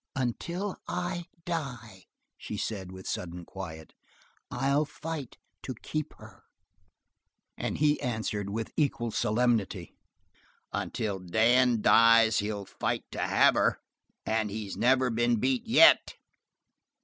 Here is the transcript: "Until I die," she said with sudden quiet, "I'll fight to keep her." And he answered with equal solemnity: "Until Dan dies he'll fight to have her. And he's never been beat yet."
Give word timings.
"Until 0.15 0.77
I 0.87 1.25
die," 1.45 2.05
she 2.35 2.57
said 2.57 2.91
with 2.91 3.05
sudden 3.07 3.45
quiet, 3.45 3.93
"I'll 4.49 4.83
fight 4.83 5.37
to 5.61 5.75
keep 5.75 6.15
her." 6.17 6.41
And 7.55 7.77
he 7.77 8.01
answered 8.01 8.49
with 8.49 8.73
equal 8.75 9.11
solemnity: 9.11 9.93
"Until 10.73 11.19
Dan 11.19 11.81
dies 11.83 12.39
he'll 12.39 12.65
fight 12.65 13.03
to 13.11 13.19
have 13.19 13.53
her. 13.53 13.79
And 14.25 14.49
he's 14.49 14.75
never 14.75 15.11
been 15.11 15.35
beat 15.35 15.67
yet." 15.67 16.15